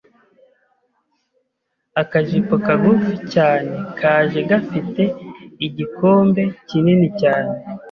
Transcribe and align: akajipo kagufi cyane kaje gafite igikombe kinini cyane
akajipo 2.01 2.53
kagufi 2.65 3.15
cyane 3.33 3.73
kaje 3.99 4.39
gafite 4.49 5.03
igikombe 5.67 6.41
kinini 6.67 7.07
cyane 7.21 7.53